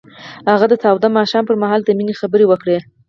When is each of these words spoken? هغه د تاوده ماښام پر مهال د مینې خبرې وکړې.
هغه 0.51 0.65
د 0.71 0.75
تاوده 0.83 1.07
ماښام 1.17 1.43
پر 1.47 1.55
مهال 1.63 1.81
د 1.83 1.89
مینې 1.97 2.13
خبرې 2.21 2.45
وکړې. 2.47 2.77